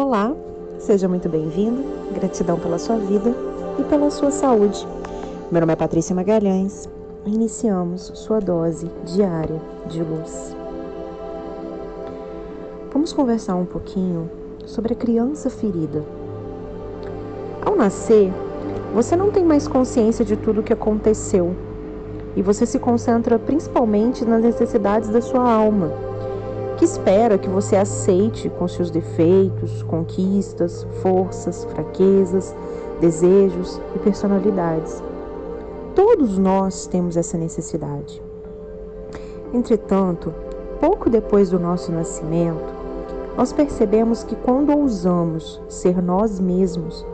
[0.00, 0.32] Olá,
[0.78, 1.82] seja muito bem-vindo.
[2.14, 3.34] Gratidão pela sua vida
[3.80, 4.86] e pela sua saúde.
[5.50, 6.88] Meu nome é Patrícia Magalhães.
[7.26, 10.54] Iniciamos sua dose diária de luz.
[12.92, 14.30] Vamos conversar um pouquinho
[14.64, 16.04] sobre a criança ferida.
[17.66, 18.32] Ao nascer,
[18.94, 21.56] você não tem mais consciência de tudo o que aconteceu
[22.36, 25.90] e você se concentra principalmente nas necessidades da sua alma,
[26.78, 32.54] que espera que você aceite com seus defeitos, conquistas, forças, fraquezas,
[33.00, 35.02] desejos e personalidades.
[35.96, 38.22] Todos nós temos essa necessidade.
[39.52, 40.32] Entretanto,
[40.80, 42.78] pouco depois do nosso nascimento,
[43.36, 47.04] nós percebemos que quando ousamos ser nós mesmos,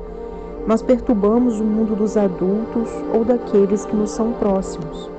[0.67, 5.11] nós perturbamos o mundo dos adultos ou daqueles que nos são próximos.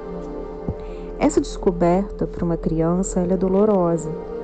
[1.17, 4.34] Essa descoberta para uma criança é dolorosa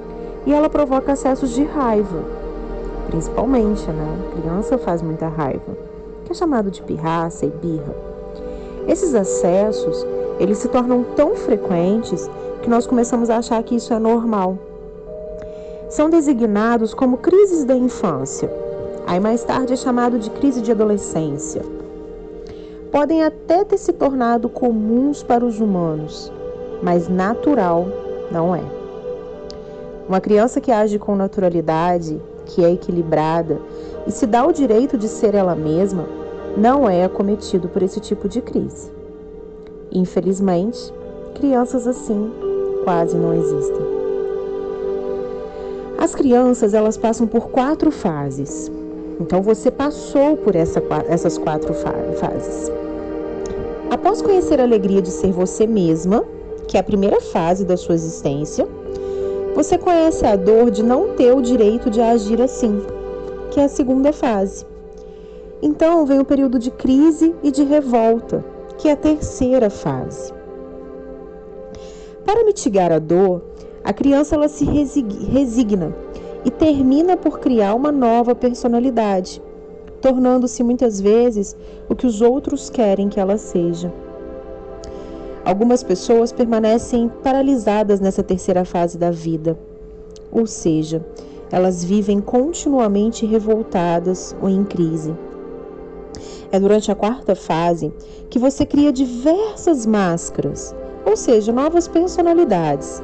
[0.46, 2.24] e ela provoca acessos de raiva,
[3.08, 4.18] principalmente, né?
[4.28, 5.78] A criança faz muita raiva,
[6.26, 7.96] que é chamado de pirraça e birra.
[8.88, 10.06] Esses acessos,
[10.40, 12.30] eles se tornam tão frequentes
[12.62, 14.58] que nós começamos a achar que isso é normal.
[15.90, 18.50] São designados como crises da infância
[19.08, 21.62] Aí mais tarde é chamado de crise de adolescência.
[22.92, 26.32] Podem até ter se tornado comuns para os humanos,
[26.82, 27.88] mas natural
[28.32, 28.64] não é.
[30.12, 33.62] Uma criança que age com naturalidade, que é equilibrada
[34.06, 36.06] e se dá o direito de ser ela mesma,
[36.58, 38.92] não é acometido por esse tipo de crise.
[39.90, 40.94] Infelizmente,
[41.34, 42.30] crianças assim
[42.84, 43.86] quase não existem.
[45.98, 48.70] As crianças elas passam por quatro fases.
[49.18, 52.70] Então você passou por essa, essas quatro fases.
[53.90, 56.26] Após conhecer a alegria de ser você mesma,
[56.68, 58.68] que é a primeira fase da sua existência,
[59.54, 62.82] você conhece a dor de não ter o direito de agir assim,
[63.52, 64.66] que é a segunda fase.
[65.62, 68.44] Então vem o período de crise e de revolta,
[68.78, 70.34] que é a terceira fase.
[72.26, 73.42] Para mitigar a dor,
[73.84, 75.94] a criança ela se resigna
[76.46, 79.42] e termina por criar uma nova personalidade,
[80.02, 81.56] tornando-se muitas vezes
[81.90, 83.92] o que os outros querem que ela seja.
[85.44, 89.58] Algumas pessoas permanecem paralisadas nessa terceira fase da vida,
[90.32, 91.04] ou seja,
[91.52, 95.16] elas vivem continuamente revoltadas ou em crise.
[96.52, 97.92] É durante a quarta fase
[98.30, 100.76] que você cria diversas máscaras,
[101.06, 103.02] ou seja, novas personalidades,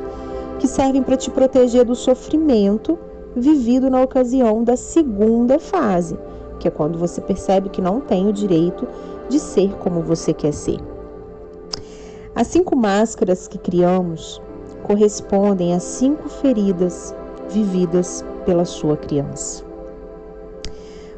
[0.59, 2.99] que servem para te proteger do sofrimento
[3.35, 6.17] vivido na ocasião da segunda fase,
[6.59, 8.87] que é quando você percebe que não tem o direito
[9.27, 10.96] de ser como você quer ser.
[12.37, 14.39] As cinco máscaras que criamos
[14.83, 17.11] correspondem a cinco feridas
[17.49, 19.65] vividas pela sua criança.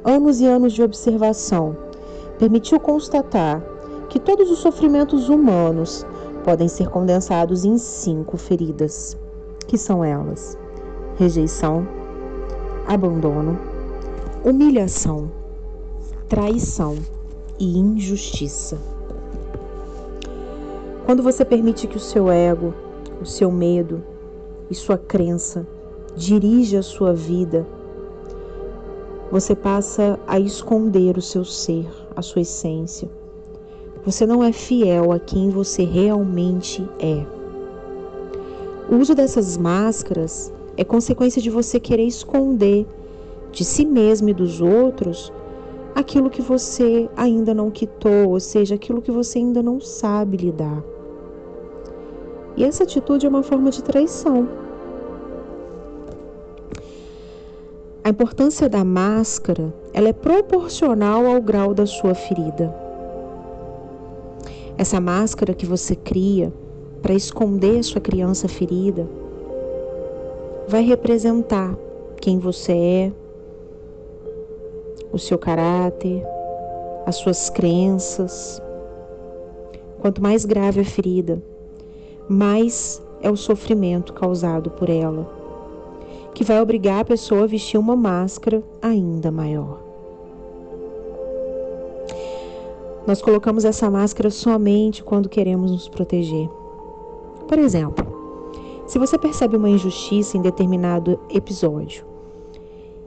[0.01, 1.75] Anos e anos de observação
[2.37, 3.61] permitiu constatar
[4.07, 6.05] que todos os sofrimentos humanos
[6.45, 9.17] podem ser condensados em cinco feridas,
[9.67, 10.57] que são elas:
[11.17, 11.85] rejeição,
[12.87, 13.59] abandono,
[14.45, 15.29] humilhação,
[16.29, 16.95] traição
[17.59, 18.77] e injustiça.
[21.09, 22.71] Quando você permite que o seu ego,
[23.19, 24.03] o seu medo
[24.69, 25.67] e sua crença
[26.15, 27.65] dirija a sua vida,
[29.31, 33.09] você passa a esconder o seu ser, a sua essência.
[34.05, 37.25] Você não é fiel a quem você realmente é.
[38.87, 42.85] O uso dessas máscaras é consequência de você querer esconder
[43.51, 45.33] de si mesmo e dos outros
[45.95, 50.83] aquilo que você ainda não quitou, ou seja, aquilo que você ainda não sabe lidar.
[52.55, 54.47] E essa atitude é uma forma de traição.
[58.03, 62.73] A importância da máscara, ela é proporcional ao grau da sua ferida.
[64.77, 66.51] Essa máscara que você cria
[67.01, 69.07] para esconder sua criança ferida,
[70.67, 71.77] vai representar
[72.21, 73.11] quem você é,
[75.11, 76.23] o seu caráter,
[77.05, 78.61] as suas crenças.
[79.99, 81.41] Quanto mais grave a ferida,
[82.29, 85.27] mais é o sofrimento causado por ela,
[86.35, 89.79] que vai obrigar a pessoa a vestir uma máscara ainda maior.
[93.07, 96.47] Nós colocamos essa máscara somente quando queremos nos proteger.
[97.47, 98.05] Por exemplo,
[98.85, 102.05] se você percebe uma injustiça em determinado episódio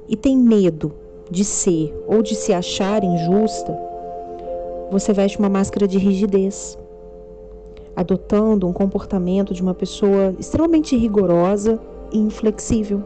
[0.08, 0.92] e tem medo
[1.30, 3.78] de ser ou de se achar injusta,
[4.90, 6.76] você veste uma máscara de rigidez,
[7.94, 11.78] adotando um comportamento de uma pessoa extremamente rigorosa
[12.10, 13.02] e inflexível.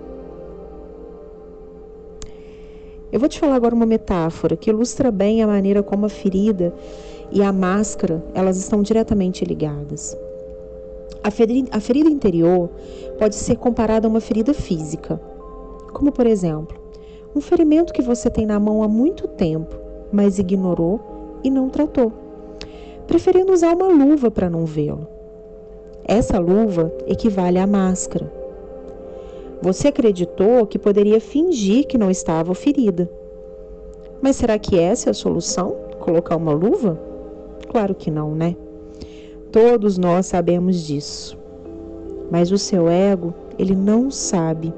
[3.12, 6.74] Eu vou te falar agora uma metáfora que ilustra bem a maneira como a ferida
[7.30, 10.16] e a máscara, elas estão diretamente ligadas.
[11.22, 12.68] A ferida, a ferida interior
[13.18, 15.20] pode ser comparada a uma ferida física,
[15.92, 16.76] como por exemplo,
[17.34, 19.74] um ferimento que você tem na mão há muito tempo,
[20.12, 21.00] mas ignorou
[21.42, 22.12] e não tratou,
[23.06, 25.06] preferindo usar uma luva para não vê-lo.
[26.04, 28.32] Essa luva equivale à máscara.
[29.62, 33.10] Você acreditou que poderia fingir que não estava ferida.
[34.20, 35.76] Mas será que essa é a solução?
[35.98, 37.00] Colocar uma luva?
[37.68, 38.56] Claro que não, né?
[39.50, 41.38] Todos nós sabemos disso.
[42.30, 44.72] Mas o seu ego, ele não sabe.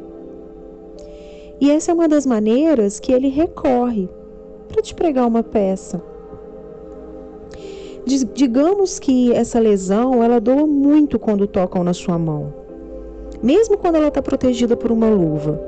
[1.60, 4.08] E essa é uma das maneiras que ele recorre
[4.68, 6.00] para te pregar uma peça.
[8.34, 12.54] Digamos que essa lesão ela doa muito quando tocam na sua mão,
[13.42, 15.60] mesmo quando ela está protegida por uma luva.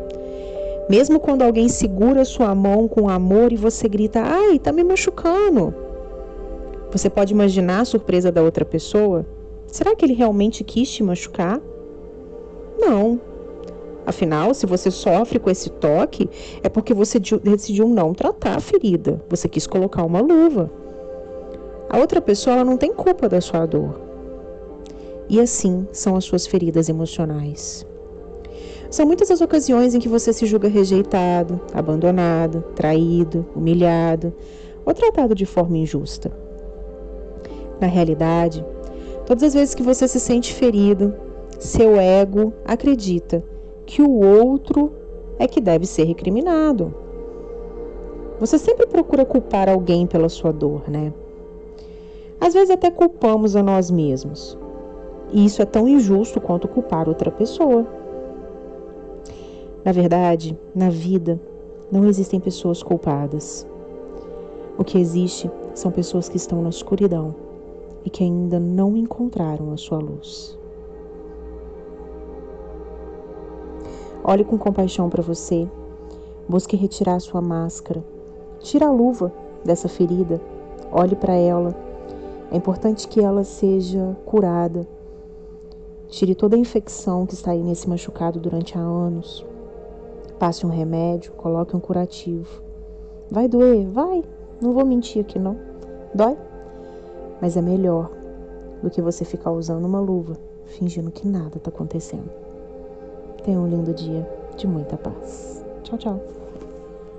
[0.89, 5.75] Mesmo quando alguém segura sua mão com amor e você grita, ai, tá me machucando.
[6.91, 9.27] Você pode imaginar a surpresa da outra pessoa?
[9.67, 11.61] Será que ele realmente quis te machucar?
[12.79, 13.21] Não.
[14.07, 16.29] Afinal, se você sofre com esse toque,
[16.63, 19.23] é porque você decidiu não tratar a ferida.
[19.29, 20.71] Você quis colocar uma luva.
[21.93, 24.01] A outra pessoa não tem culpa da sua dor.
[25.29, 27.85] E assim são as suas feridas emocionais.
[28.89, 34.33] São muitas as ocasiões em que você se julga rejeitado, abandonado, traído, humilhado
[34.87, 36.31] ou tratado de forma injusta.
[37.81, 38.65] Na realidade,
[39.27, 41.13] todas as vezes que você se sente ferido,
[41.59, 43.43] seu ego acredita
[43.85, 44.93] que o outro
[45.41, 46.95] é que deve ser recriminado.
[48.39, 51.13] Você sempre procura culpar alguém pela sua dor, né?
[52.41, 54.57] Às vezes até culpamos a nós mesmos.
[55.33, 57.87] E isso é tão injusto quanto culpar outra pessoa.
[59.85, 61.41] Na verdade, na vida,
[61.91, 63.67] não existem pessoas culpadas.
[64.79, 67.35] O que existe são pessoas que estão na escuridão
[68.05, 70.59] e que ainda não encontraram a sua luz.
[74.25, 75.69] Olhe com compaixão para você,
[76.49, 78.05] busque retirar a sua máscara,
[78.61, 79.33] tira a luva
[79.65, 80.41] dessa ferida,
[80.93, 81.75] olhe para ela.
[82.51, 84.87] É importante que ela seja curada.
[86.09, 89.45] Tire toda a infecção que está aí nesse machucado durante há anos.
[90.39, 92.63] Passe um remédio, coloque um curativo.
[93.31, 93.87] Vai doer?
[93.87, 94.25] Vai.
[94.61, 95.57] Não vou mentir aqui não.
[96.13, 96.37] Dói?
[97.41, 98.11] mas é melhor
[98.83, 100.37] do que você ficar usando uma luva
[100.67, 102.31] fingindo que nada está acontecendo.
[103.43, 105.65] Tenha um lindo dia de muita paz.
[105.83, 106.21] Tchau, tchau.